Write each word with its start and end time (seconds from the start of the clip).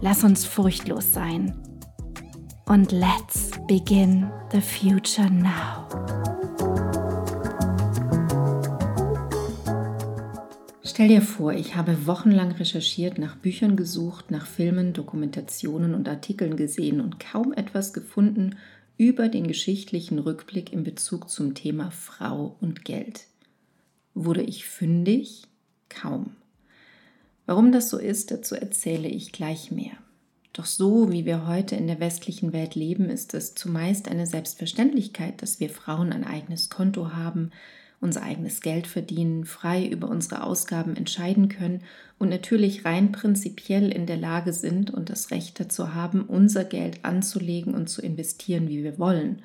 Lass 0.00 0.24
uns 0.24 0.44
furchtlos 0.44 1.12
sein. 1.12 1.54
Und 2.66 2.92
let's 2.92 3.50
begin 3.66 4.30
the 4.52 4.60
future 4.60 5.30
now. 5.30 5.86
Stell 10.84 11.08
dir 11.08 11.22
vor, 11.22 11.52
ich 11.52 11.76
habe 11.76 12.06
wochenlang 12.06 12.52
recherchiert, 12.52 13.18
nach 13.18 13.36
Büchern 13.36 13.76
gesucht, 13.76 14.30
nach 14.30 14.46
Filmen, 14.46 14.92
Dokumentationen 14.92 15.94
und 15.94 16.08
Artikeln 16.08 16.56
gesehen 16.56 17.00
und 17.00 17.18
kaum 17.20 17.52
etwas 17.52 17.92
gefunden 17.92 18.56
über 18.96 19.28
den 19.28 19.46
geschichtlichen 19.46 20.18
Rückblick 20.18 20.72
in 20.72 20.84
Bezug 20.84 21.28
zum 21.28 21.54
Thema 21.54 21.90
Frau 21.90 22.56
und 22.60 22.84
Geld. 22.84 23.26
Wurde 24.14 24.42
ich 24.42 24.64
fündig? 24.66 25.42
Kaum. 25.88 26.36
Warum 27.46 27.70
das 27.70 27.88
so 27.88 27.98
ist, 27.98 28.32
dazu 28.32 28.56
erzähle 28.56 29.08
ich 29.08 29.30
gleich 29.30 29.70
mehr. 29.70 29.92
Doch 30.52 30.66
so 30.66 31.12
wie 31.12 31.24
wir 31.24 31.46
heute 31.46 31.76
in 31.76 31.86
der 31.86 32.00
westlichen 32.00 32.52
Welt 32.52 32.74
leben, 32.74 33.08
ist 33.08 33.34
es 33.34 33.54
zumeist 33.54 34.08
eine 34.08 34.26
Selbstverständlichkeit, 34.26 35.42
dass 35.42 35.60
wir 35.60 35.70
Frauen 35.70 36.12
ein 36.12 36.24
eigenes 36.24 36.70
Konto 36.70 37.12
haben, 37.12 37.50
unser 38.00 38.22
eigenes 38.22 38.60
Geld 38.60 38.86
verdienen, 38.86 39.44
frei 39.44 39.86
über 39.86 40.08
unsere 40.08 40.42
Ausgaben 40.42 40.96
entscheiden 40.96 41.48
können 41.48 41.82
und 42.18 42.30
natürlich 42.30 42.84
rein 42.84 43.12
prinzipiell 43.12 43.92
in 43.92 44.06
der 44.06 44.16
Lage 44.16 44.52
sind 44.52 44.90
und 44.90 45.08
das 45.08 45.30
Recht 45.30 45.60
dazu 45.60 45.94
haben, 45.94 46.22
unser 46.22 46.64
Geld 46.64 47.04
anzulegen 47.04 47.74
und 47.74 47.88
zu 47.88 48.02
investieren, 48.02 48.68
wie 48.68 48.82
wir 48.82 48.98
wollen. 48.98 49.42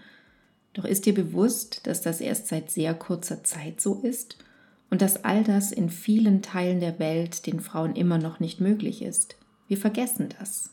Doch 0.74 0.86
ist 0.86 1.06
dir 1.06 1.14
bewusst, 1.14 1.86
dass 1.88 2.02
das 2.02 2.20
erst 2.20 2.48
seit 2.48 2.72
sehr 2.72 2.94
kurzer 2.94 3.44
Zeit 3.44 3.80
so 3.80 4.02
ist 4.02 4.38
und 4.92 5.02
dass 5.02 5.24
all 5.24 5.44
das 5.44 5.72
in 5.72 5.90
vielen 5.90 6.44
Teilen 6.44 6.80
der 6.80 7.00
Welt 7.00 7.48
den 7.48 7.62
Frauen 7.62 7.96
immer 7.96 8.20
noch 8.20 8.40
nicht 8.40 8.60
möglich 8.62 9.02
ist. 9.02 9.38
Wir 9.68 9.78
vergessen 9.78 10.30
das. 10.38 10.70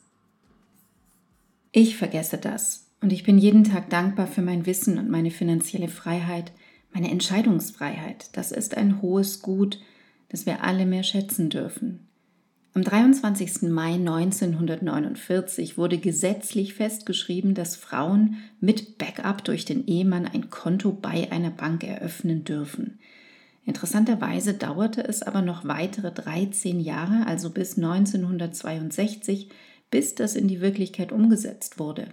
Ich 1.71 1.97
vergesse 1.97 2.37
das 2.37 2.87
und 3.01 3.11
ich 3.11 3.23
bin 3.23 3.39
jeden 3.39 3.63
Tag 3.63 3.89
dankbar 3.89 4.27
für 4.27 4.41
mein 4.41 4.65
Wissen 4.65 4.99
und 4.99 5.09
meine 5.09 5.31
finanzielle 5.31 5.87
Freiheit, 5.87 6.51
meine 6.93 7.09
Entscheidungsfreiheit. 7.09 8.29
Das 8.33 8.51
ist 8.51 8.75
ein 8.75 9.01
hohes 9.01 9.41
Gut, 9.41 9.79
das 10.27 10.45
wir 10.45 10.63
alle 10.63 10.85
mehr 10.85 11.03
schätzen 11.03 11.49
dürfen. 11.49 12.05
Am 12.73 12.83
23. 12.83 13.63
Mai 13.63 13.93
1949 13.93 15.77
wurde 15.77 15.97
gesetzlich 15.97 16.75
festgeschrieben, 16.75 17.55
dass 17.55 17.75
Frauen 17.75 18.37
mit 18.59 18.97
Backup 18.97 19.43
durch 19.43 19.65
den 19.65 19.87
Ehemann 19.87 20.27
ein 20.27 20.49
Konto 20.49 20.91
bei 20.91 21.31
einer 21.31 21.49
Bank 21.49 21.83
eröffnen 21.83 22.43
dürfen. 22.43 22.98
Interessanterweise 23.69 24.55
dauerte 24.55 25.03
es 25.07 25.21
aber 25.21 25.43
noch 25.43 25.63
weitere 25.63 26.11
13 26.11 26.79
Jahre, 26.79 27.27
also 27.27 27.51
bis 27.51 27.77
1962, 27.77 29.49
bis 29.91 30.15
das 30.15 30.35
in 30.35 30.47
die 30.47 30.59
Wirklichkeit 30.59 31.11
umgesetzt 31.11 31.77
wurde. 31.77 32.07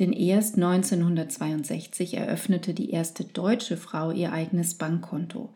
Denn 0.00 0.12
erst 0.12 0.56
1962 0.56 2.14
eröffnete 2.14 2.74
die 2.74 2.90
erste 2.90 3.22
deutsche 3.22 3.76
Frau 3.76 4.10
ihr 4.10 4.32
eigenes 4.32 4.74
Bankkonto. 4.74 5.54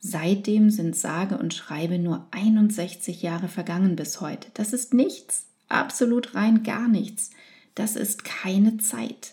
Seitdem 0.00 0.68
sind 0.68 0.94
sage 0.94 1.38
und 1.38 1.54
schreibe 1.54 1.98
nur 1.98 2.26
61 2.32 3.22
Jahre 3.22 3.48
vergangen 3.48 3.96
bis 3.96 4.20
heute. 4.20 4.48
Das 4.52 4.74
ist 4.74 4.92
nichts, 4.92 5.46
absolut 5.70 6.34
rein 6.34 6.62
gar 6.62 6.88
nichts. 6.88 7.30
Das 7.74 7.96
ist 7.96 8.22
keine 8.22 8.76
Zeit. 8.76 9.32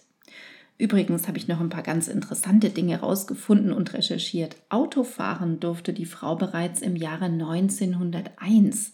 Übrigens 0.81 1.27
habe 1.27 1.37
ich 1.37 1.47
noch 1.47 1.59
ein 1.59 1.69
paar 1.69 1.83
ganz 1.83 2.07
interessante 2.07 2.71
Dinge 2.71 2.93
herausgefunden 2.93 3.71
und 3.71 3.93
recherchiert. 3.93 4.55
Autofahren 4.69 5.59
durfte 5.59 5.93
die 5.93 6.07
Frau 6.07 6.35
bereits 6.35 6.81
im 6.81 6.95
Jahre 6.95 7.25
1901. 7.25 8.91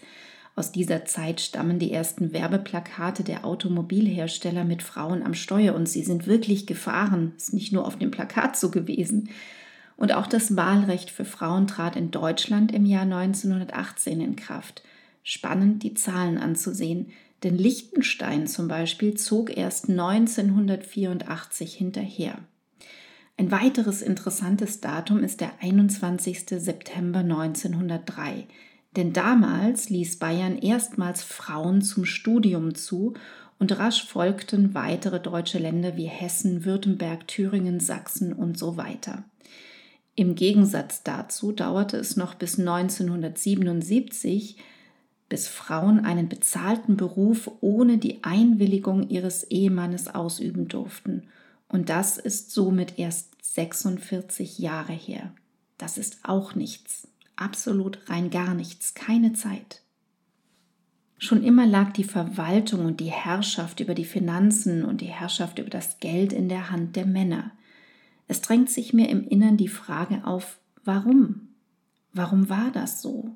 Aus 0.58 0.74
dieser 0.74 1.06
Zeit 1.06 1.40
stammen 1.40 1.80
die 1.80 1.94
ersten 1.94 2.34
Werbeplakate 2.34 3.24
der 3.24 3.46
Automobilhersteller 3.46 4.66
mit 4.66 4.84
Frauen 4.84 5.24
am 5.24 5.34
Steuer 5.34 5.76
und 5.76 5.88
sie 5.88 6.03
sind 6.03 6.28
wirklich 6.28 6.68
gefahren. 6.68 7.31
Ist 7.38 7.53
nicht 7.53 7.72
nur 7.72 7.88
auf 7.88 7.97
dem 7.97 8.12
Plakat 8.12 8.58
so 8.58 8.70
gewesen. 8.70 9.30
Und 9.96 10.14
auch 10.14 10.28
das 10.28 10.58
Wahlrecht 10.58 11.09
für 11.09 11.24
Frauen 11.24 11.68
trat 11.68 11.96
in 11.96 12.12
Deutschland 12.12 12.74
im 12.74 12.86
Jahr 12.86 13.03
1918 13.03 14.20
in 14.20 14.36
Kraft. 14.36 14.84
Spannend, 15.24 15.84
die 15.84 15.94
Zahlen 15.94 16.38
anzusehen. 16.38 17.14
Denn 17.44 17.58
Liechtenstein 17.58 18.48
zum 18.48 18.68
Beispiel 18.68 19.16
zog 19.16 19.56
erst 19.56 19.90
1984 19.90 21.74
hinterher. 21.74 22.40
Ein 23.38 23.52
weiteres 23.52 24.02
interessantes 24.02 24.81
Datum 24.81 25.24
ist 25.24 25.40
der 25.42 25.52
21. 25.62 26.46
September 26.50 27.20
1903, 27.20 28.47
denn 28.96 29.14
damals 29.14 29.92
ließ 29.92 30.18
Bayern 30.18 30.58
erstmals 30.58 31.22
Frauen 31.22 31.84
zum 31.84 32.06
Studium 32.06 32.74
zu 32.74 33.14
und 33.59 33.78
rasch 33.78 34.08
folgten 34.08 34.74
weitere 34.74 35.20
deutsche 35.20 35.59
Länder 35.59 35.97
wie 35.97 36.06
Hessen, 36.06 36.66
Württemberg, 36.66 37.28
Thüringen, 37.28 37.80
Sachsen 37.80 38.34
und 38.34 38.58
so 38.58 38.78
weiter. 38.78 39.24
Im 40.16 40.34
Gegensatz 40.34 41.03
dazu 41.03 41.52
dauerte 41.52 41.97
es 41.97 42.18
noch 42.18 42.34
bis 42.34 42.58
1977, 42.58 44.58
bis 45.30 45.48
Frauen 45.48 46.00
einen 46.06 46.30
bezahlten 46.30 46.98
Beruf 46.98 47.52
ohne 47.62 47.98
die 47.98 48.24
Einwilligung 48.24 49.10
ihres 49.10 49.44
Ehemannes 49.44 50.08
ausüben 50.08 50.68
durften. 50.68 51.24
Und 51.68 51.90
das 51.90 52.18
ist 52.18 52.52
somit 52.52 52.98
erst 52.98 53.34
46 53.42 54.60
Jahre 54.60 54.94
her. 54.94 55.34
Das 55.78 55.98
ist 55.98 56.20
auch 56.24 56.56
nichts. 56.56 57.08
Absolut 57.36 58.10
rein 58.10 58.30
gar 58.30 58.54
nichts. 58.54 58.94
Keine 58.94 59.34
Zeit. 59.34 59.82
Schon 61.20 61.44
immer 61.44 61.66
lag 61.66 61.94
die 61.94 62.04
Verwaltung 62.04 62.86
und 62.86 63.00
die 63.00 63.12
Herrschaft 63.12 63.80
über 63.80 63.96
die 63.96 64.06
Finanzen 64.06 64.86
und 64.86 65.02
die 65.02 65.06
Herrschaft 65.06 65.59
über 65.59 65.70
das 65.70 66.00
Geld 66.00 66.32
in 66.32 66.48
der 66.48 66.70
Hand 66.70 66.96
der 66.96 67.06
Männer. 67.06 67.52
Es 68.28 68.42
drängt 68.42 68.70
sich 68.70 68.94
mir 68.94 69.09
im 69.09 69.28
Innern 69.28 69.58
die 69.58 69.68
Frage 69.68 70.26
auf, 70.26 70.59
warum? 70.84 71.50
Warum 72.14 72.50
war 72.50 72.72
das 72.72 73.02
so? 73.02 73.36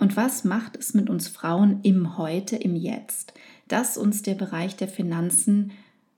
Und 0.00 0.16
was 0.16 0.44
macht 0.44 0.76
es 0.76 0.94
mit 0.94 1.10
uns 1.10 1.28
Frauen 1.28 1.80
im 1.82 2.16
Heute, 2.16 2.56
im 2.56 2.74
Jetzt, 2.74 3.34
dass 3.68 3.98
uns 3.98 4.22
der 4.22 4.34
Bereich 4.34 4.74
der 4.74 4.88
Finanzen 4.88 5.72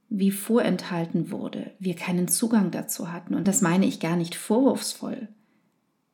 wie 0.08 0.30
vorenthalten 0.30 1.30
wurde, 1.30 1.72
wir 1.78 1.96
keinen 1.96 2.28
Zugang 2.28 2.70
dazu 2.70 3.10
hatten. 3.10 3.34
Und 3.34 3.48
das 3.48 3.60
meine 3.60 3.86
ich 3.86 3.98
gar 3.98 4.14
nicht 4.14 4.36
vorwurfsvoll. 4.36 5.28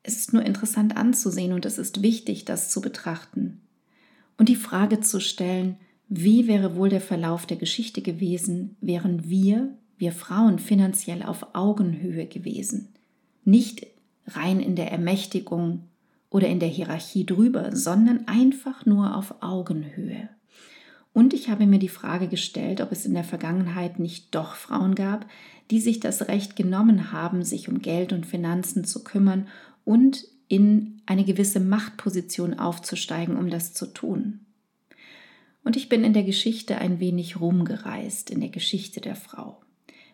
Es 0.02 0.16
ist 0.16 0.32
nur 0.32 0.44
interessant 0.44 0.96
anzusehen 0.96 1.52
und 1.52 1.66
es 1.66 1.76
ist 1.76 2.00
wichtig, 2.00 2.46
das 2.46 2.70
zu 2.70 2.80
betrachten. 2.80 3.60
Und 4.38 4.48
die 4.48 4.56
Frage 4.56 5.00
zu 5.00 5.20
stellen, 5.20 5.76
wie 6.08 6.46
wäre 6.46 6.74
wohl 6.74 6.88
der 6.88 7.02
Verlauf 7.02 7.44
der 7.44 7.58
Geschichte 7.58 8.00
gewesen, 8.00 8.76
wären 8.80 9.28
wir, 9.28 9.76
wir 9.98 10.12
Frauen, 10.12 10.58
finanziell 10.58 11.22
auf 11.22 11.54
Augenhöhe 11.54 12.26
gewesen. 12.26 12.88
Nicht 13.44 13.86
rein 14.26 14.60
in 14.60 14.74
der 14.74 14.90
Ermächtigung 14.90 15.82
oder 16.30 16.48
in 16.48 16.60
der 16.60 16.68
Hierarchie 16.68 17.24
drüber, 17.24 17.74
sondern 17.74 18.28
einfach 18.28 18.86
nur 18.86 19.16
auf 19.16 19.42
Augenhöhe. 19.42 20.28
Und 21.12 21.34
ich 21.34 21.48
habe 21.48 21.66
mir 21.66 21.78
die 21.78 21.88
Frage 21.88 22.28
gestellt, 22.28 22.80
ob 22.80 22.92
es 22.92 23.06
in 23.06 23.14
der 23.14 23.24
Vergangenheit 23.24 23.98
nicht 23.98 24.34
doch 24.34 24.54
Frauen 24.54 24.94
gab, 24.94 25.26
die 25.70 25.80
sich 25.80 26.00
das 26.00 26.28
Recht 26.28 26.54
genommen 26.54 27.12
haben, 27.12 27.42
sich 27.42 27.68
um 27.68 27.80
Geld 27.80 28.12
und 28.12 28.26
Finanzen 28.26 28.84
zu 28.84 29.02
kümmern 29.02 29.48
und 29.84 30.24
in 30.48 31.02
eine 31.06 31.24
gewisse 31.24 31.60
Machtposition 31.60 32.58
aufzusteigen, 32.58 33.36
um 33.36 33.50
das 33.50 33.74
zu 33.74 33.86
tun. 33.86 34.40
und 35.64 35.76
ich 35.76 35.90
bin 35.90 36.02
in 36.02 36.14
der 36.14 36.22
Geschichte 36.22 36.78
ein 36.78 36.98
wenig 36.98 37.40
rumgereist, 37.40 38.30
in 38.30 38.40
der 38.40 38.48
Geschichte 38.48 39.02
der 39.02 39.16
Frau. 39.16 39.60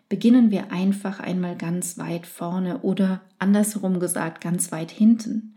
Beginnen 0.09 0.51
wir 0.51 0.71
einfach 0.71 1.19
einmal 1.19 1.55
ganz 1.55 1.97
weit 1.97 2.27
vorne 2.27 2.79
oder 2.79 3.21
andersherum 3.39 3.99
gesagt 3.99 4.41
ganz 4.41 4.71
weit 4.71 4.91
hinten. 4.91 5.55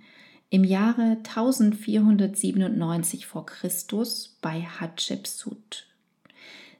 Im 0.50 0.64
Jahre 0.64 1.18
1497 1.24 3.26
vor 3.26 3.44
Christus 3.44 4.38
bei 4.40 4.62
Hatschepsut. 4.62 5.86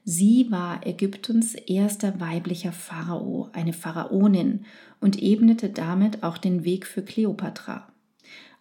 Sie 0.03 0.47
war 0.49 0.87
Ägyptens 0.87 1.53
erster 1.53 2.19
weiblicher 2.19 2.71
Pharao, 2.71 3.51
eine 3.53 3.73
Pharaonin 3.73 4.65
und 4.99 5.21
ebnete 5.21 5.69
damit 5.69 6.23
auch 6.23 6.39
den 6.39 6.63
Weg 6.63 6.87
für 6.87 7.03
Kleopatra. 7.03 7.87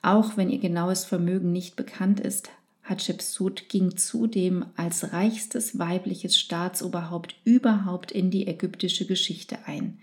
Auch 0.03 0.37
wenn 0.37 0.51
ihr 0.51 0.59
genaues 0.59 1.07
Vermögen 1.07 1.53
nicht 1.53 1.75
bekannt 1.75 2.21
ist, 2.21 2.51
Hatschepsut 2.83 3.71
ging 3.71 3.97
zudem 3.97 4.67
als 4.77 5.15
reichstes 5.15 5.79
weibliches 5.79 6.39
Staatsoberhaupt 6.39 7.35
überhaupt 7.45 8.13
in 8.13 8.31
die 8.31 8.47
ägyptische 8.47 9.07
Geschichte 9.07 9.57
ein. 9.65 10.01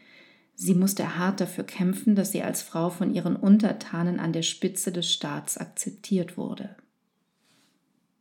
Sie 0.56 0.74
musste 0.74 1.18
hart 1.18 1.42
dafür 1.42 1.66
kämpfen, 1.66 2.16
dass 2.16 2.32
sie 2.32 2.42
als 2.42 2.62
Frau 2.62 2.90
von 2.90 3.14
ihren 3.14 3.36
Untertanen 3.36 4.20
an 4.20 4.32
der 4.32 4.42
Spitze 4.42 4.92
des 4.92 5.12
Staats 5.12 5.58
akzeptiert 5.58 6.38
wurde. 6.38 6.76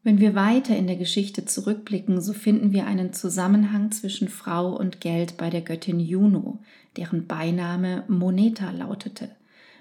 Wenn 0.03 0.21
wir 0.21 0.35
weiter 0.35 0.77
in 0.77 0.87
der 0.87 0.97
Geschichte 0.97 1.47
zurückblicken, 1.47 2.21
so 2.21 2.35
finden 2.35 2.73
wir 2.73 2.87
einen 2.87 3.15
Zusammenhang 3.15 3.91
zwischen 3.93 4.29
Frau 4.29 4.77
und 4.77 5.01
Geld 5.01 5.39
bei 5.39 5.49
der 5.49 5.63
Göttin 5.63 5.99
Juno, 5.99 6.59
deren 6.97 7.27
Beiname 7.27 8.05
Moneta 8.09 8.71
lautete, 8.71 9.31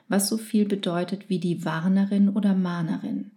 was 0.08 0.30
so 0.30 0.38
viel 0.38 0.66
bedeutet 0.66 1.30
wie 1.30 1.40
die 1.40 1.66
Warnerin 1.66 2.30
oder 2.30 2.54
Mahnerin. 2.54 3.32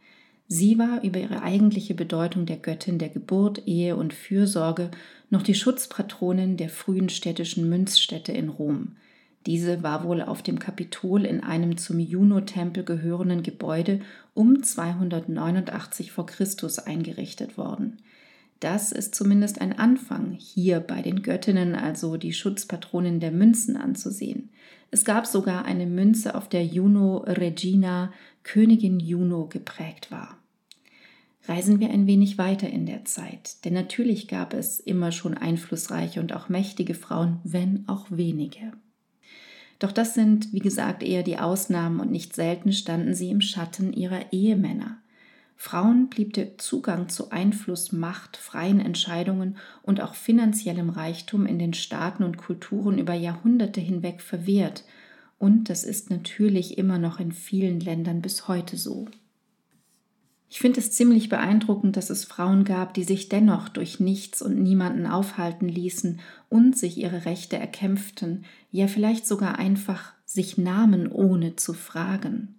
Sie 0.46 0.78
war 0.78 1.02
über 1.02 1.18
ihre 1.18 1.42
eigentliche 1.42 1.94
Bedeutung 1.94 2.46
der 2.46 2.58
Göttin 2.58 2.98
der 2.98 3.08
Geburt, 3.08 3.66
Ehe 3.66 3.96
und 3.96 4.14
Fürsorge 4.14 4.92
noch 5.28 5.42
die 5.42 5.54
Schutzpatronin 5.54 6.56
der 6.56 6.68
frühen 6.68 7.08
städtischen 7.08 7.68
Münzstädte 7.68 8.30
in 8.30 8.48
Rom. 8.48 8.92
Diese 9.46 9.84
war 9.84 10.02
wohl 10.02 10.22
auf 10.22 10.42
dem 10.42 10.58
Kapitol 10.58 11.24
in 11.24 11.42
einem 11.42 11.76
zum 11.76 12.00
Juno-Tempel 12.00 12.84
gehörenden 12.84 13.44
Gebäude 13.44 14.00
um 14.34 14.62
289 14.62 16.10
v. 16.10 16.24
Chr. 16.24 16.46
eingerichtet 16.84 17.56
worden. 17.56 17.98
Das 18.58 18.90
ist 18.90 19.14
zumindest 19.14 19.60
ein 19.60 19.78
Anfang, 19.78 20.32
hier 20.32 20.80
bei 20.80 21.00
den 21.00 21.22
Göttinnen, 21.22 21.74
also 21.74 22.16
die 22.16 22.32
Schutzpatronin 22.32 23.20
der 23.20 23.30
Münzen, 23.30 23.76
anzusehen. 23.76 24.50
Es 24.90 25.04
gab 25.04 25.26
sogar 25.26 25.64
eine 25.64 25.86
Münze, 25.86 26.34
auf 26.34 26.48
der 26.48 26.64
Juno 26.64 27.18
Regina, 27.18 28.12
Königin 28.42 28.98
Juno, 28.98 29.46
geprägt 29.46 30.10
war. 30.10 30.38
Reisen 31.46 31.78
wir 31.78 31.90
ein 31.90 32.08
wenig 32.08 32.38
weiter 32.38 32.68
in 32.68 32.86
der 32.86 33.04
Zeit, 33.04 33.64
denn 33.64 33.74
natürlich 33.74 34.26
gab 34.26 34.54
es 34.54 34.80
immer 34.80 35.12
schon 35.12 35.34
einflussreiche 35.34 36.18
und 36.18 36.32
auch 36.32 36.48
mächtige 36.48 36.94
Frauen, 36.94 37.38
wenn 37.44 37.84
auch 37.86 38.06
wenige. 38.10 38.72
Doch 39.78 39.92
das 39.92 40.14
sind, 40.14 40.52
wie 40.52 40.60
gesagt, 40.60 41.02
eher 41.02 41.22
die 41.22 41.38
Ausnahmen 41.38 42.00
und 42.00 42.10
nicht 42.10 42.34
selten 42.34 42.72
standen 42.72 43.14
sie 43.14 43.30
im 43.30 43.40
Schatten 43.40 43.92
ihrer 43.92 44.32
Ehemänner. 44.32 44.98
Frauen 45.58 46.08
blieb 46.08 46.34
der 46.34 46.58
Zugang 46.58 47.08
zu 47.08 47.30
Einfluss, 47.30 47.92
Macht, 47.92 48.36
freien 48.36 48.78
Entscheidungen 48.78 49.56
und 49.82 50.00
auch 50.00 50.14
finanziellem 50.14 50.90
Reichtum 50.90 51.46
in 51.46 51.58
den 51.58 51.72
Staaten 51.72 52.24
und 52.24 52.36
Kulturen 52.36 52.98
über 52.98 53.14
Jahrhunderte 53.14 53.80
hinweg 53.80 54.20
verwehrt, 54.20 54.84
und 55.38 55.68
das 55.68 55.84
ist 55.84 56.10
natürlich 56.10 56.78
immer 56.78 56.98
noch 56.98 57.20
in 57.20 57.32
vielen 57.32 57.80
Ländern 57.80 58.22
bis 58.22 58.48
heute 58.48 58.76
so. 58.76 59.06
Ich 60.56 60.62
finde 60.62 60.80
es 60.80 60.90
ziemlich 60.90 61.28
beeindruckend, 61.28 61.98
dass 61.98 62.08
es 62.08 62.24
Frauen 62.24 62.64
gab, 62.64 62.94
die 62.94 63.04
sich 63.04 63.28
dennoch 63.28 63.68
durch 63.68 64.00
nichts 64.00 64.40
und 64.40 64.58
niemanden 64.62 65.06
aufhalten 65.06 65.68
ließen 65.68 66.18
und 66.48 66.78
sich 66.78 66.96
ihre 66.96 67.26
Rechte 67.26 67.58
erkämpften, 67.58 68.46
ja 68.70 68.86
vielleicht 68.86 69.26
sogar 69.26 69.58
einfach 69.58 70.14
sich 70.24 70.56
nahmen, 70.56 71.12
ohne 71.12 71.56
zu 71.56 71.74
fragen. 71.74 72.54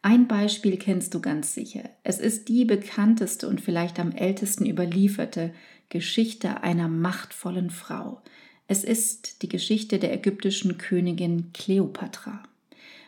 Ein 0.00 0.28
Beispiel 0.28 0.78
kennst 0.78 1.12
du 1.12 1.20
ganz 1.20 1.52
sicher. 1.52 1.90
Es 2.04 2.20
ist 2.20 2.48
die 2.48 2.64
bekannteste 2.64 3.46
und 3.48 3.60
vielleicht 3.60 4.00
am 4.00 4.12
ältesten 4.12 4.64
überlieferte 4.64 5.52
Geschichte 5.90 6.62
einer 6.62 6.88
machtvollen 6.88 7.68
Frau. 7.68 8.22
Es 8.66 8.82
ist 8.82 9.42
die 9.42 9.50
Geschichte 9.50 9.98
der 9.98 10.14
ägyptischen 10.14 10.78
Königin 10.78 11.52
Kleopatra. 11.52 12.44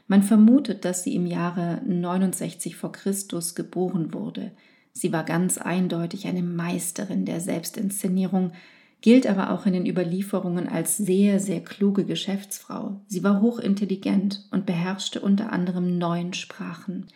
Man 0.06 0.22
vermutet, 0.22 0.84
dass 0.84 1.02
sie 1.02 1.14
im 1.14 1.26
Jahre 1.26 1.80
69 1.86 2.76
vor 2.76 2.92
Christus 2.92 3.54
geboren 3.54 4.12
wurde. 4.12 4.52
Sie 4.92 5.12
war 5.12 5.24
ganz 5.24 5.58
eindeutig 5.58 6.26
eine 6.26 6.42
Meisterin 6.42 7.24
der 7.24 7.40
Selbstinszenierung, 7.40 8.52
gilt 9.00 9.26
aber 9.26 9.50
auch 9.50 9.66
in 9.66 9.72
den 9.72 9.86
Überlieferungen 9.86 10.68
als 10.68 10.96
sehr, 10.96 11.40
sehr 11.40 11.60
kluge 11.62 12.04
Geschäftsfrau. 12.04 13.00
Sie 13.06 13.24
war 13.24 13.40
hochintelligent 13.40 14.46
und 14.50 14.66
beherrschte 14.66 15.20
unter 15.20 15.52
anderem 15.52 15.98
neun 15.98 16.32
Sprachen. 16.32 17.06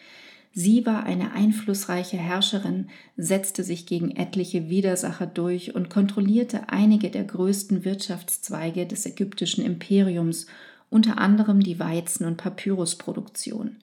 Sie 0.52 0.84
war 0.86 1.04
eine 1.04 1.32
einflussreiche 1.32 2.16
Herrscherin, 2.16 2.88
setzte 3.16 3.62
sich 3.62 3.86
gegen 3.86 4.10
etliche 4.16 4.68
Widersacher 4.68 5.26
durch 5.26 5.74
und 5.74 5.88
kontrollierte 5.88 6.68
einige 6.68 7.10
der 7.10 7.24
größten 7.24 7.84
Wirtschaftszweige 7.84 8.86
des 8.86 9.06
ägyptischen 9.06 9.64
Imperiums, 9.64 10.46
unter 10.90 11.18
anderem 11.18 11.60
die 11.60 11.78
Weizen- 11.78 12.26
und 12.26 12.36
Papyrusproduktion. 12.36 13.76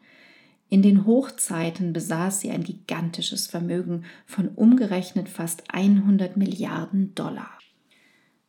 In 0.69 0.81
den 0.81 1.05
Hochzeiten 1.05 1.93
besaß 1.93 2.41
sie 2.41 2.51
ein 2.51 2.63
gigantisches 2.63 3.47
Vermögen 3.47 4.05
von 4.25 4.49
umgerechnet 4.49 5.29
fast 5.29 5.63
100 5.71 6.37
Milliarden 6.37 7.13
Dollar. 7.13 7.59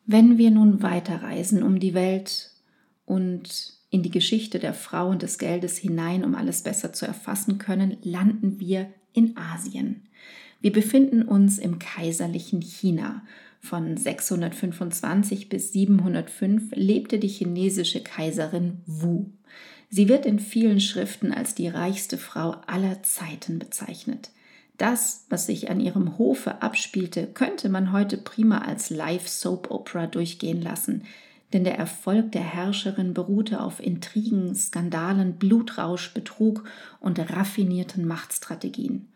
Wenn 0.07 0.39
wir 0.39 0.51
nun 0.51 0.83
weiterreisen 0.83 1.63
um 1.63 1.79
die 1.79 1.95
Welt 1.95 2.51
und 3.05 3.75
in 3.91 4.03
die 4.03 4.11
Geschichte 4.11 4.59
der 4.59 4.75
Frau 4.75 5.09
und 5.09 5.23
des 5.23 5.39
Geldes 5.39 5.77
hinein, 5.77 6.25
um 6.25 6.35
alles 6.35 6.63
besser 6.63 6.93
zu 6.93 7.07
erfassen 7.07 7.59
können, 7.59 7.97
landen 8.03 8.61
wir 8.61 8.89
in 9.13 9.37
Asien. 9.37 10.03
Wir 10.61 10.73
befinden 10.73 11.23
uns 11.23 11.59
im 11.59 11.79
kaiserlichen 11.79 12.61
China. 12.61 13.23
Von 13.61 13.97
625 13.97 15.49
bis 15.49 15.73
705 15.73 16.73
lebte 16.75 17.19
die 17.19 17.29
chinesische 17.29 18.03
Kaiserin 18.03 18.79
Wu. 18.87 19.27
Sie 19.89 20.09
wird 20.09 20.27
in 20.27 20.39
vielen 20.39 20.81
Schriften 20.81 21.33
als 21.33 21.55
die 21.55 21.69
reichste 21.69 22.19
Frau 22.19 22.57
aller 22.67 23.03
Zeiten 23.03 23.59
bezeichnet. 23.59 24.31
Das, 24.79 25.25
was 25.31 25.47
sich 25.47 25.71
an 25.71 25.81
ihrem 25.81 26.19
Hofe 26.19 26.61
abspielte, 26.61 27.27
könnte 27.27 27.69
man 27.69 27.93
heute 27.93 28.19
prima 28.19 28.59
als 28.59 28.91
Live-Soap-Opera 28.91 30.07
durchgehen 30.07 30.61
lassen, 30.61 31.05
denn 31.53 31.65
der 31.65 31.79
Erfolg 31.79 32.33
der 32.33 32.43
Herrscherin 32.43 33.15
beruhte 33.15 33.61
auf 33.61 33.81
Intrigen, 33.81 34.55
Skandalen, 34.55 35.35
Blutrausch, 35.39 36.13
Betrug 36.13 36.65
und 37.01 37.19
raffinierten 37.19 38.07
Machtstrategien. 38.07 39.09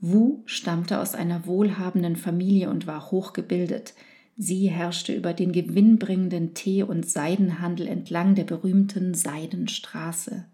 Wu 0.00 0.42
stammte 0.44 1.00
aus 1.00 1.14
einer 1.14 1.46
wohlhabenden 1.46 2.16
Familie 2.16 2.70
und 2.70 2.86
war 2.86 3.10
hochgebildet. 3.10 3.94
Sie 4.36 4.68
herrschte 4.68 5.14
über 5.14 5.32
den 5.32 5.52
gewinnbringenden 5.52 6.54
Tee- 6.54 6.82
und 6.82 7.08
Seidenhandel 7.08 7.88
entlang 7.88 8.34
der 8.34 8.44
berühmten 8.44 9.14
Seidenstraße 9.14 10.44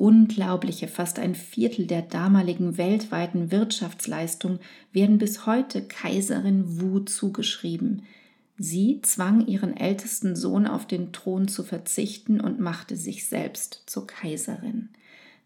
unglaubliche 0.00 0.88
fast 0.88 1.18
ein 1.18 1.34
Viertel 1.34 1.86
der 1.86 2.00
damaligen 2.00 2.78
weltweiten 2.78 3.52
Wirtschaftsleistung 3.52 4.58
werden 4.92 5.18
bis 5.18 5.44
heute 5.44 5.82
Kaiserin 5.82 6.80
Wu 6.80 7.00
zugeschrieben. 7.00 8.04
Sie 8.56 9.00
zwang 9.02 9.46
ihren 9.46 9.76
ältesten 9.76 10.36
Sohn 10.36 10.66
auf 10.66 10.86
den 10.86 11.12
Thron 11.12 11.48
zu 11.48 11.64
verzichten 11.64 12.40
und 12.40 12.60
machte 12.60 12.96
sich 12.96 13.26
selbst 13.26 13.82
zur 13.86 14.06
Kaiserin. 14.06 14.88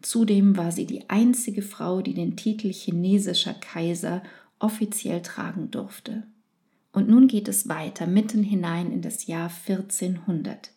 Zudem 0.05 0.55
war 0.55 0.71
sie 0.71 0.85
die 0.85 1.09
einzige 1.09 1.63
Frau, 1.63 2.03
die 2.03 2.13
den 2.13 2.35
Titel 2.35 2.71
chinesischer 2.71 3.55
Kaiser 3.55 4.21
offiziell 4.59 5.23
tragen 5.23 5.71
durfte. 5.71 6.21
Und 6.91 7.09
nun 7.09 7.27
geht 7.27 7.47
es 7.47 7.69
weiter, 7.69 8.05
mitten 8.05 8.43
hinein 8.43 8.91
in 8.91 9.01
das 9.01 9.25
Jahr 9.25 9.49
1400. 9.67 10.69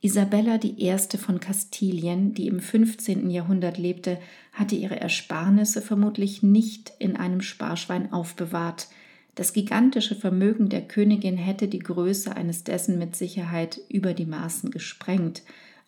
Isabella 0.00 0.58
I. 0.64 0.96
von 1.18 1.40
Kastilien, 1.40 2.32
die 2.32 2.46
im 2.46 2.58
15. 2.58 3.28
Jahrhundert 3.28 3.76
lebte, 3.76 4.18
hatte 4.54 4.76
ihre 4.76 4.98
Ersparnisse 4.98 5.82
vermutlich 5.82 6.42
nicht 6.42 6.90
in 6.98 7.16
einem 7.16 7.42
Sparschwein 7.42 8.14
aufbewahrt. 8.14 8.88
Das 9.34 9.52
gigantische 9.52 10.14
Vermögen 10.14 10.70
der 10.70 10.88
Königin 10.88 11.36
hätte 11.36 11.68
die 11.68 11.80
Größe 11.80 12.34
eines 12.34 12.64
dessen 12.64 12.98
mit 12.98 13.14
Sicherheit 13.14 13.82
über 13.90 14.14
die 14.14 14.24
Maßen 14.24 14.70
gesprengt. 14.70 15.42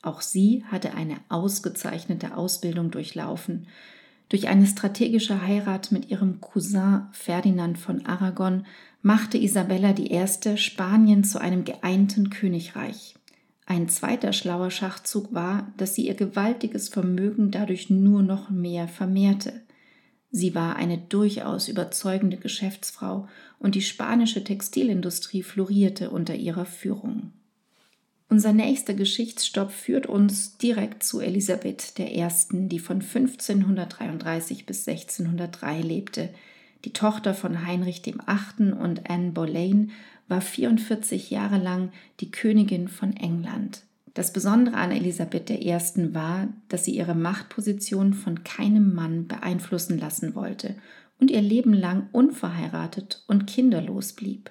Auch 0.06 0.20
sie 0.20 0.62
hatte 0.70 0.94
eine 0.94 1.16
ausgezeichnete 1.30 2.36
Ausbildung 2.36 2.92
durchlaufen. 2.92 3.66
Durch 4.28 4.46
eine 4.46 4.64
strategische 4.64 5.42
Heirat 5.42 5.90
mit 5.90 6.10
ihrem 6.10 6.40
Cousin 6.40 7.08
Ferdinand 7.10 7.76
von 7.76 8.06
Aragon 8.06 8.66
machte 9.02 9.36
Isabella 9.36 9.92
I. 9.98 10.56
Spanien 10.56 11.24
zu 11.24 11.40
einem 11.40 11.64
geeinten 11.64 12.30
Königreich. 12.30 13.16
Ein 13.66 13.88
zweiter 13.88 14.32
schlauer 14.32 14.70
Schachzug 14.70 15.34
war, 15.34 15.72
dass 15.76 15.96
sie 15.96 16.06
ihr 16.06 16.14
gewaltiges 16.14 16.88
Vermögen 16.88 17.50
dadurch 17.50 17.90
nur 17.90 18.22
noch 18.22 18.48
mehr 18.48 18.86
vermehrte. 18.86 19.62
Sie 20.30 20.54
war 20.54 20.76
eine 20.76 20.98
durchaus 20.98 21.66
überzeugende 21.66 22.36
Geschäftsfrau 22.36 23.26
und 23.58 23.74
die 23.74 23.82
spanische 23.82 24.44
Textilindustrie 24.44 25.42
florierte 25.42 26.10
unter 26.10 26.36
ihrer 26.36 26.64
Führung. 26.64 27.32
Unser 28.28 28.52
nächster 28.52 28.94
Geschichtsstopp 28.94 29.70
führt 29.70 30.06
uns 30.06 30.58
direkt 30.58 31.04
zu 31.04 31.20
Elisabeth 31.20 31.94
I., 31.98 32.26
die 32.50 32.80
von 32.80 33.00
1533 33.00 34.66
bis 34.66 34.86
1603 34.86 35.80
lebte. 35.80 36.30
Die 36.84 36.92
Tochter 36.92 37.34
von 37.34 37.64
Heinrich 37.64 38.04
VIII. 38.04 38.72
und 38.72 39.08
Anne 39.08 39.30
Boleyn 39.30 39.92
war 40.26 40.40
44 40.40 41.30
Jahre 41.30 41.58
lang 41.58 41.92
die 42.18 42.32
Königin 42.32 42.88
von 42.88 43.16
England. 43.16 43.82
Das 44.12 44.32
Besondere 44.32 44.76
an 44.76 44.90
Elisabeth 44.90 45.50
I. 45.50 45.76
war, 46.12 46.48
dass 46.68 46.84
sie 46.84 46.96
ihre 46.96 47.14
Machtposition 47.14 48.12
von 48.12 48.42
keinem 48.42 48.92
Mann 48.92 49.28
beeinflussen 49.28 49.98
lassen 49.98 50.34
wollte 50.34 50.74
und 51.20 51.30
ihr 51.30 51.42
Leben 51.42 51.72
lang 51.72 52.08
unverheiratet 52.10 53.22
und 53.28 53.46
kinderlos 53.46 54.14
blieb. 54.14 54.50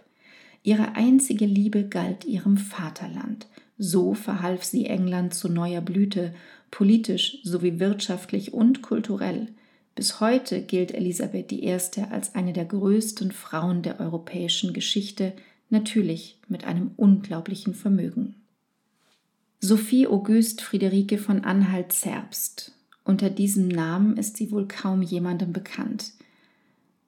Ihre 0.63 0.95
einzige 0.95 1.45
Liebe 1.45 1.89
galt 1.89 2.23
ihrem 2.23 2.55
Vaterland– 2.55 3.47
so 3.77 4.13
verhalf 4.13 4.63
sie 4.63 4.85
England 4.85 5.33
zu 5.33 5.49
neuer 5.49 5.81
Blüte, 5.81 6.33
politisch 6.71 7.39
sowie 7.43 7.79
wirtschaftlich 7.79 8.53
und 8.53 8.81
kulturell. 8.81 9.47
Bis 9.95 10.19
heute 10.19 10.61
gilt 10.61 10.93
Elisabeth 10.93 11.51
I. 11.51 11.71
als 12.09 12.35
eine 12.35 12.53
der 12.53 12.65
größten 12.65 13.31
Frauen 13.31 13.81
der 13.81 13.99
europäischen 13.99 14.73
Geschichte, 14.73 15.33
natürlich 15.69 16.37
mit 16.47 16.65
einem 16.65 16.91
unglaublichen 16.95 17.73
Vermögen. 17.73 18.35
Sophie 19.61 20.07
Auguste 20.07 20.63
Friederike 20.63 21.17
von 21.17 21.43
Anhalt-Zerbst. 21.43 22.73
Unter 23.03 23.29
diesem 23.29 23.67
Namen 23.67 24.17
ist 24.17 24.37
sie 24.37 24.51
wohl 24.51 24.67
kaum 24.67 25.01
jemandem 25.01 25.53
bekannt. 25.53 26.11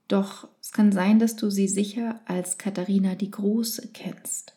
Doch 0.07 0.47
es 0.61 0.71
kann 0.71 0.91
sein, 0.91 1.19
dass 1.19 1.35
du 1.35 1.49
sie 1.49 1.67
sicher 1.67 2.21
als 2.25 2.57
Katharina 2.57 3.15
die 3.15 3.31
Große 3.31 3.89
kennst. 3.93 4.56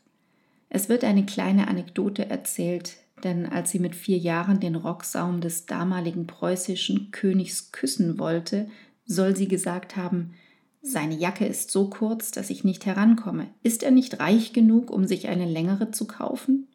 Es 0.71 0.89
wird 0.89 1.05
eine 1.05 1.27
kleine 1.27 1.69
Anekdote 1.69 2.31
erzählt, 2.31 2.97
denn 3.25 3.45
als 3.45 3.71
sie 3.71 3.81
mit 3.81 3.95
vier 3.95 4.17
Jahren 4.17 4.61
den 4.61 4.77
Rocksaum 4.77 5.41
des 5.41 5.67
damaligen 5.67 6.27
preußischen 6.27 7.11
Königs 7.11 7.73
küssen 7.73 8.19
wollte, 8.19 8.69
soll 9.05 9.37
sie 9.37 9.49
gesagt 9.49 9.97
haben, 9.97 10.33
seine 10.81 11.15
Jacke 11.15 11.45
ist 11.45 11.71
so 11.71 11.91
kurz, 11.91 12.31
dass 12.31 12.49
ich 12.49 12.65
nicht 12.65 12.87
herankomme. 12.87 13.49
Ist 13.63 13.83
er 13.83 13.91
nicht 13.91 14.19
reich 14.21 14.55
genug, 14.55 14.91
um 14.91 15.05
sich 15.07 15.29
eine 15.29 15.45
längere 15.45 15.91
zu 15.91 16.07
kaufen? 16.07 16.69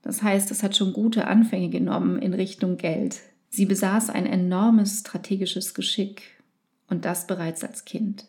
Das 0.00 0.22
heißt, 0.22 0.50
es 0.50 0.64
hat 0.64 0.76
schon 0.76 0.92
gute 0.92 1.28
Anfänge 1.28 1.68
genommen 1.68 2.20
in 2.20 2.34
Richtung 2.34 2.78
Geld. 2.78 3.20
Sie 3.50 3.66
besaß 3.66 4.10
ein 4.10 4.26
enormes 4.26 5.00
strategisches 5.00 5.74
Geschick 5.74 6.22
und 6.88 7.04
das 7.04 7.28
bereits 7.28 7.62
als 7.62 7.84
Kind. 7.84 8.26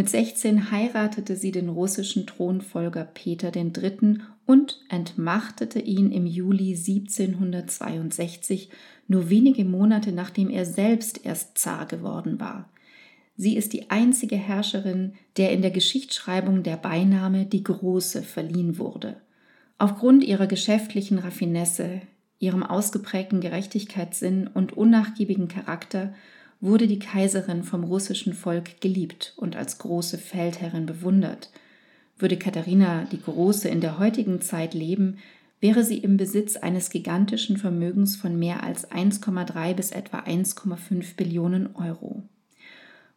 Mit 0.00 0.08
16 0.08 0.70
heiratete 0.70 1.36
sie 1.36 1.52
den 1.52 1.68
russischen 1.68 2.26
Thronfolger 2.26 3.04
Peter 3.04 3.54
III. 3.54 4.20
und 4.46 4.80
entmachtete 4.88 5.78
ihn 5.78 6.10
im 6.10 6.24
Juli 6.24 6.70
1762, 6.70 8.70
nur 9.08 9.28
wenige 9.28 9.66
Monate 9.66 10.12
nachdem 10.12 10.48
er 10.48 10.64
selbst 10.64 11.26
erst 11.26 11.58
Zar 11.58 11.84
geworden 11.84 12.40
war. 12.40 12.70
Sie 13.36 13.58
ist 13.58 13.74
die 13.74 13.90
einzige 13.90 14.36
Herrscherin, 14.36 15.12
der 15.36 15.52
in 15.52 15.60
der 15.60 15.70
Geschichtsschreibung 15.70 16.62
der 16.62 16.78
Beiname 16.78 17.44
die 17.44 17.62
Große 17.62 18.22
verliehen 18.22 18.78
wurde. 18.78 19.20
Aufgrund 19.76 20.24
ihrer 20.24 20.46
geschäftlichen 20.46 21.18
Raffinesse, 21.18 22.00
ihrem 22.38 22.62
ausgeprägten 22.62 23.42
Gerechtigkeitssinn 23.42 24.46
und 24.46 24.72
unnachgiebigen 24.72 25.48
Charakter 25.48 26.14
wurde 26.60 26.86
die 26.86 26.98
Kaiserin 26.98 27.62
vom 27.64 27.84
russischen 27.84 28.34
Volk 28.34 28.80
geliebt 28.80 29.32
und 29.36 29.56
als 29.56 29.78
große 29.78 30.18
Feldherrin 30.18 30.86
bewundert. 30.86 31.50
Würde 32.18 32.36
Katharina 32.36 33.04
die 33.10 33.20
Große 33.20 33.68
in 33.68 33.80
der 33.80 33.98
heutigen 33.98 34.40
Zeit 34.40 34.74
leben, 34.74 35.18
wäre 35.60 35.84
sie 35.84 35.98
im 35.98 36.16
Besitz 36.16 36.56
eines 36.56 36.90
gigantischen 36.90 37.56
Vermögens 37.56 38.16
von 38.16 38.38
mehr 38.38 38.62
als 38.62 38.90
1,3 38.90 39.74
bis 39.74 39.90
etwa 39.90 40.20
1,5 40.20 41.16
Billionen 41.16 41.74
Euro. 41.76 42.22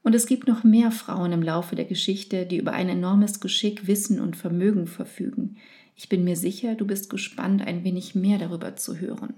Und 0.03 0.15
es 0.15 0.25
gibt 0.25 0.47
noch 0.47 0.65
mehr 0.65 0.91
Frauen 0.91 1.31
im 1.31 1.41
Laufe 1.41 1.75
der 1.75 1.85
Geschichte, 1.85 2.45
die 2.45 2.57
über 2.57 2.73
ein 2.73 2.89
enormes 2.89 3.39
Geschick, 3.39 3.87
Wissen 3.87 4.19
und 4.19 4.35
Vermögen 4.35 4.87
verfügen. 4.87 5.55
Ich 5.95 6.09
bin 6.09 6.25
mir 6.25 6.35
sicher, 6.35 6.75
du 6.75 6.85
bist 6.85 7.09
gespannt, 7.09 7.65
ein 7.65 7.85
wenig 7.85 8.13
mehr 8.13 8.37
darüber 8.37 8.75
zu 8.75 8.99
hören. 8.99 9.35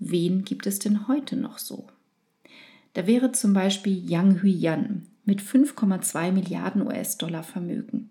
Wen 0.00 0.44
gibt 0.44 0.66
es 0.66 0.80
denn 0.80 1.06
heute 1.06 1.36
noch 1.36 1.58
so? 1.58 1.86
Da 2.94 3.06
wäre 3.06 3.32
zum 3.32 3.54
Beispiel 3.54 4.08
Yang 4.08 4.42
Huiyan 4.42 5.06
mit 5.24 5.40
5,2 5.40 6.32
Milliarden 6.32 6.86
US-Dollar 6.86 7.42
Vermögen. 7.42 8.10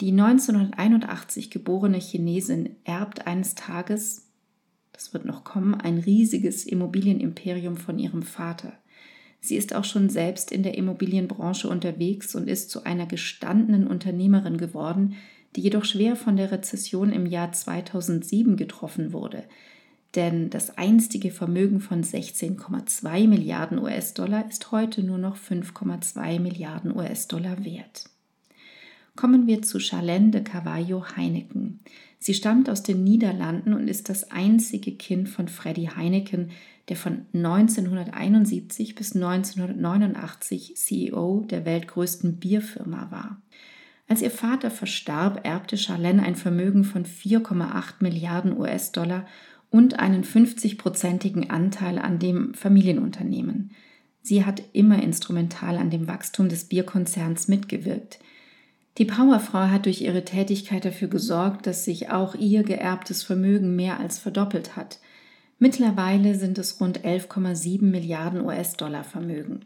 Die 0.00 0.12
1981 0.12 1.50
geborene 1.50 1.98
Chinesin 1.98 2.76
erbt 2.84 3.26
eines 3.26 3.54
Tages, 3.54 4.28
das 4.92 5.12
wird 5.12 5.24
noch 5.24 5.44
kommen, 5.44 5.74
ein 5.74 5.98
riesiges 5.98 6.64
Immobilienimperium 6.64 7.76
von 7.76 7.98
ihrem 7.98 8.22
Vater. 8.22 8.72
Sie 9.40 9.56
ist 9.56 9.74
auch 9.74 9.84
schon 9.84 10.08
selbst 10.08 10.52
in 10.52 10.62
der 10.62 10.76
Immobilienbranche 10.76 11.68
unterwegs 11.68 12.34
und 12.34 12.48
ist 12.48 12.70
zu 12.70 12.84
einer 12.84 13.06
gestandenen 13.06 13.86
Unternehmerin 13.86 14.56
geworden, 14.56 15.14
die 15.54 15.60
jedoch 15.60 15.84
schwer 15.84 16.16
von 16.16 16.36
der 16.36 16.50
Rezession 16.50 17.12
im 17.12 17.26
Jahr 17.26 17.52
2007 17.52 18.56
getroffen 18.56 19.12
wurde 19.12 19.44
denn 20.14 20.50
das 20.50 20.78
einstige 20.78 21.30
Vermögen 21.30 21.80
von 21.80 22.02
16,2 22.02 23.28
Milliarden 23.28 23.78
US-Dollar 23.78 24.48
ist 24.48 24.72
heute 24.72 25.02
nur 25.02 25.18
noch 25.18 25.36
5,2 25.36 26.40
Milliarden 26.40 26.96
US-Dollar 26.96 27.64
wert. 27.64 28.04
Kommen 29.16 29.46
wir 29.46 29.62
zu 29.62 29.80
Charlene 29.80 30.30
de 30.30 30.42
Cavallo 30.42 31.04
Heineken. 31.16 31.80
Sie 32.20 32.34
stammt 32.34 32.70
aus 32.70 32.82
den 32.82 33.04
Niederlanden 33.04 33.74
und 33.74 33.88
ist 33.88 34.08
das 34.08 34.30
einzige 34.30 34.92
Kind 34.92 35.28
von 35.28 35.48
Freddy 35.48 35.90
Heineken, 35.94 36.50
der 36.88 36.96
von 36.96 37.26
1971 37.34 38.94
bis 38.94 39.14
1989 39.14 40.76
CEO 40.76 41.46
der 41.50 41.64
weltgrößten 41.64 42.36
Bierfirma 42.36 43.10
war. 43.10 43.42
Als 44.08 44.22
ihr 44.22 44.30
Vater 44.30 44.70
verstarb, 44.70 45.44
erbte 45.46 45.76
Charlene 45.76 46.22
ein 46.22 46.34
Vermögen 46.34 46.84
von 46.84 47.04
4,8 47.04 47.94
Milliarden 48.00 48.56
US-Dollar 48.58 49.26
und 49.70 49.98
einen 49.98 50.24
50-prozentigen 50.24 51.50
Anteil 51.50 51.98
an 51.98 52.18
dem 52.18 52.54
Familienunternehmen. 52.54 53.72
Sie 54.22 54.44
hat 54.44 54.62
immer 54.72 55.02
instrumental 55.02 55.76
an 55.76 55.90
dem 55.90 56.06
Wachstum 56.06 56.48
des 56.48 56.64
Bierkonzerns 56.64 57.48
mitgewirkt. 57.48 58.18
Die 58.98 59.04
Powerfrau 59.04 59.68
hat 59.68 59.86
durch 59.86 60.00
ihre 60.00 60.24
Tätigkeit 60.24 60.84
dafür 60.84 61.08
gesorgt, 61.08 61.66
dass 61.66 61.84
sich 61.84 62.10
auch 62.10 62.34
ihr 62.34 62.64
geerbtes 62.64 63.22
Vermögen 63.22 63.76
mehr 63.76 64.00
als 64.00 64.18
verdoppelt 64.18 64.76
hat. 64.76 64.98
Mittlerweile 65.58 66.34
sind 66.34 66.58
es 66.58 66.80
rund 66.80 67.04
11,7 67.04 67.82
Milliarden 67.82 68.44
US-Dollar 68.44 69.04
Vermögen. 69.04 69.60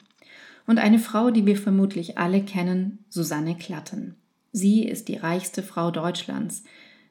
Und 0.66 0.78
eine 0.78 0.99
Frau, 0.99 1.30
die 1.30 1.47
wir 1.47 1.56
vermutlich 1.56 2.18
alle 2.18 2.42
kennen, 2.42 3.04
Susanne 3.09 3.56
Klatten. 3.56 4.16
Sie 4.52 4.85
ist 4.85 5.09
die 5.09 5.16
reichste 5.16 5.62
Frau 5.62 5.90
Deutschlands. 5.90 6.62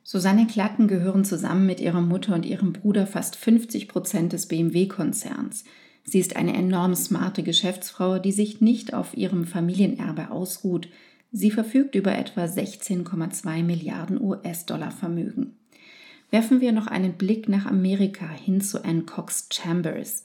Susanne 0.04 0.48
Klatten 0.48 0.88
gehören 0.88 1.24
zusammen 1.24 1.66
mit 1.66 1.80
ihrer 1.80 2.02
Mutter 2.02 2.34
und 2.34 2.46
ihrem 2.46 2.74
Bruder 2.74 3.06
fast 3.06 3.36
50 3.36 3.88
Prozent 3.88 4.34
des 4.34 4.48
BMW-Konzerns. 4.48 5.64
Sie 6.04 6.20
ist 6.20 6.36
eine 6.36 6.56
enorm 6.56 6.96
smarte 6.96 7.44
Geschäftsfrau, 7.44 8.18
die 8.18 8.32
sich 8.32 8.62
nicht 8.62 8.94
auf 8.94 9.16
ihrem 9.16 9.46
Familienerbe 9.46 10.32
ausruht. 10.32 10.90
Sie 11.32 11.52
verfügt 11.52 11.96
über 11.96 12.18
etwa 12.18 12.46
16,2 12.46 13.64
Milliarden 13.64 14.20
US-Dollar 14.20 14.92
Vermögen. 14.92 15.56
Werfen 16.32 16.62
wir 16.62 16.72
noch 16.72 16.88
einen 16.88 17.14
Blick 17.14 17.48
nach 17.48 17.66
Amerika 17.66 18.28
hin 18.28 18.62
zu 18.62 18.84
Anne 18.84 19.04
Cox 19.04 19.48
Chambers. 19.52 20.24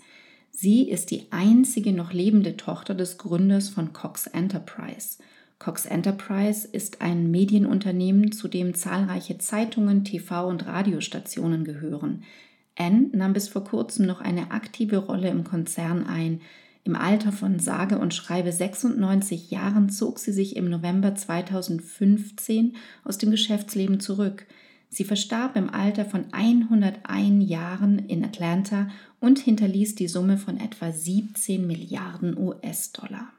Sie 0.51 0.89
ist 0.89 1.11
die 1.11 1.27
einzige 1.31 1.93
noch 1.93 2.13
lebende 2.13 2.57
Tochter 2.57 2.95
des 2.95 3.19
Gründers 3.19 3.69
von 3.69 3.93
Cox 3.93 4.27
Enterprise. 4.27 5.19
Cox 5.59 5.87
Enterprise 5.87 6.69
ist 6.69 7.01
ein 7.01 7.31
Medienunternehmen, 7.31 8.33
zu 8.33 8.47
dem 8.47 8.75
zahlreiche 8.75 9.39
Zeitungen, 9.39 10.05
TV- 10.05 10.47
und 10.47 10.67
Radiostationen 10.67 11.65
gehören. 11.65 12.25
Anne 12.79 13.09
nahm 13.13 13.33
bis 13.33 13.49
vor 13.49 13.65
kurzem 13.65 14.07
noch 14.07 14.21
eine 14.21 14.51
aktive 14.51 14.99
Rolle 14.99 15.29
im 15.29 15.45
Konzern 15.45 16.07
ein. 16.07 16.43
Im 16.85 16.95
Alter 16.95 17.33
von 17.33 17.59
sage 17.59 17.99
und 17.99 18.15
schreibe 18.15 18.53
96 18.53 19.51
Jahren 19.51 19.89
zog 19.89 20.19
sie 20.19 20.33
sich 20.33 20.57
im 20.57 20.69
November 20.69 21.15
2015 21.15 22.77
aus 23.03 23.19
dem 23.19 23.31
Geschäftsleben 23.31 23.99
zurück. 23.99 24.47
Sie 24.89 25.05
verstarb 25.05 25.57
im 25.57 25.69
Alter 25.69 26.05
von 26.05 26.27
101 26.33 27.49
Jahren 27.49 27.99
in 27.99 28.25
Atlanta 28.25 28.89
und 29.21 29.39
hinterließ 29.39 29.97
die 29.97 30.07
Summe 30.07 30.39
von 30.39 30.61
etwa 30.61 30.93
17 30.93 31.67
Milliarden 31.67 32.39
US-Dollar. 32.39 33.33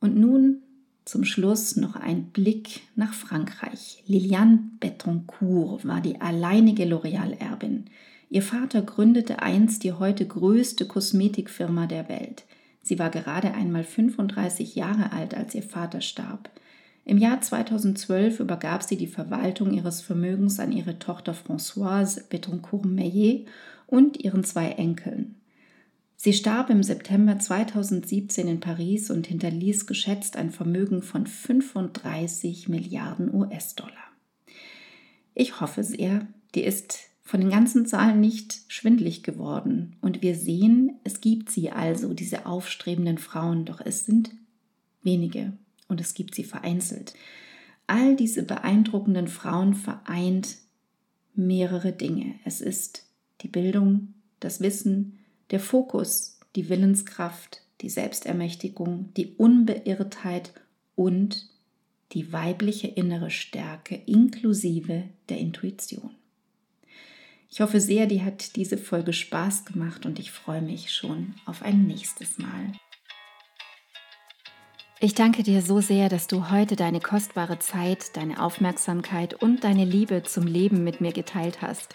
Und 0.00 0.16
nun 0.16 0.62
zum 1.04 1.24
Schluss 1.24 1.76
noch 1.76 1.96
ein 1.96 2.24
Blick 2.26 2.80
nach 2.94 3.12
Frankreich. 3.12 4.02
Liliane 4.06 4.60
Bettencourt 4.80 5.86
war 5.86 6.00
die 6.00 6.20
alleinige 6.20 6.84
L'Oréal-Erbin. 6.84 7.86
Ihr 8.28 8.42
Vater 8.42 8.82
gründete 8.82 9.42
einst 9.42 9.82
die 9.82 9.92
heute 9.92 10.26
größte 10.26 10.86
Kosmetikfirma 10.86 11.86
der 11.86 12.08
Welt. 12.08 12.44
Sie 12.82 12.98
war 12.98 13.10
gerade 13.10 13.52
einmal 13.52 13.84
35 13.84 14.74
Jahre 14.76 15.12
alt, 15.12 15.34
als 15.34 15.54
ihr 15.54 15.62
Vater 15.62 16.00
starb. 16.00 16.50
Im 17.04 17.18
Jahr 17.18 17.40
2012 17.40 18.40
übergab 18.40 18.82
sie 18.82 18.96
die 18.96 19.06
Verwaltung 19.06 19.72
ihres 19.72 20.00
Vermögens 20.00 20.60
an 20.60 20.70
ihre 20.70 20.98
Tochter 20.98 21.34
Françoise 21.34 22.28
Betancourt-Meillet 22.28 23.46
und 23.86 24.22
ihren 24.22 24.44
zwei 24.44 24.70
Enkeln. 24.70 25.39
Sie 26.22 26.34
starb 26.34 26.68
im 26.68 26.82
September 26.82 27.38
2017 27.38 28.46
in 28.46 28.60
Paris 28.60 29.10
und 29.10 29.26
hinterließ 29.26 29.86
geschätzt 29.86 30.36
ein 30.36 30.50
Vermögen 30.50 31.00
von 31.00 31.26
35 31.26 32.68
Milliarden 32.68 33.32
US-Dollar. 33.32 33.94
Ich 35.34 35.62
hoffe 35.62 35.82
sehr, 35.82 36.26
dir 36.54 36.66
ist 36.66 36.98
von 37.22 37.40
den 37.40 37.48
ganzen 37.48 37.86
Zahlen 37.86 38.20
nicht 38.20 38.60
schwindlig 38.68 39.22
geworden 39.22 39.96
und 40.02 40.20
wir 40.20 40.34
sehen, 40.34 40.98
es 41.04 41.22
gibt 41.22 41.48
sie 41.48 41.70
also, 41.70 42.12
diese 42.12 42.44
aufstrebenden 42.44 43.16
Frauen, 43.16 43.64
doch 43.64 43.80
es 43.80 44.04
sind 44.04 44.30
wenige 45.02 45.54
und 45.88 46.02
es 46.02 46.12
gibt 46.12 46.34
sie 46.34 46.44
vereinzelt. 46.44 47.14
All 47.86 48.14
diese 48.14 48.42
beeindruckenden 48.42 49.26
Frauen 49.26 49.72
vereint 49.72 50.58
mehrere 51.34 51.92
Dinge. 51.94 52.34
Es 52.44 52.60
ist 52.60 53.06
die 53.40 53.48
Bildung, 53.48 54.12
das 54.38 54.60
Wissen, 54.60 55.16
der 55.50 55.60
Fokus, 55.60 56.38
die 56.56 56.68
Willenskraft, 56.68 57.62
die 57.80 57.88
Selbstermächtigung, 57.88 59.12
die 59.16 59.34
Unbeirrtheit 59.36 60.52
und 60.94 61.48
die 62.12 62.32
weibliche 62.32 62.88
innere 62.88 63.30
Stärke 63.30 63.94
inklusive 64.06 65.04
der 65.28 65.38
Intuition. 65.38 66.10
Ich 67.48 67.60
hoffe 67.60 67.80
sehr, 67.80 68.06
dir 68.06 68.24
hat 68.24 68.54
diese 68.56 68.78
Folge 68.78 69.12
Spaß 69.12 69.64
gemacht 69.64 70.06
und 70.06 70.18
ich 70.18 70.30
freue 70.30 70.62
mich 70.62 70.92
schon 70.92 71.34
auf 71.46 71.62
ein 71.62 71.86
nächstes 71.86 72.38
Mal. 72.38 72.72
Ich 75.00 75.14
danke 75.14 75.42
dir 75.42 75.62
so 75.62 75.80
sehr, 75.80 76.08
dass 76.08 76.26
du 76.26 76.50
heute 76.50 76.76
deine 76.76 77.00
kostbare 77.00 77.58
Zeit, 77.58 78.16
deine 78.16 78.42
Aufmerksamkeit 78.42 79.34
und 79.34 79.64
deine 79.64 79.84
Liebe 79.84 80.22
zum 80.24 80.46
Leben 80.46 80.84
mit 80.84 81.00
mir 81.00 81.12
geteilt 81.12 81.62
hast. 81.62 81.94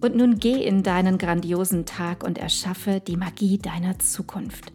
Und 0.00 0.16
nun 0.16 0.38
geh 0.38 0.64
in 0.64 0.82
deinen 0.82 1.18
grandiosen 1.18 1.84
Tag 1.84 2.24
und 2.24 2.38
erschaffe 2.38 3.00
die 3.06 3.16
Magie 3.16 3.58
deiner 3.58 3.98
Zukunft. 3.98 4.72